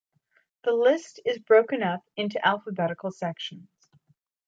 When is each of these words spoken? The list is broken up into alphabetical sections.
The 0.63 0.71
list 0.71 1.19
is 1.27 1.37
broken 1.37 1.83
up 1.83 2.01
into 2.15 2.43
alphabetical 2.43 3.11
sections. 3.11 3.69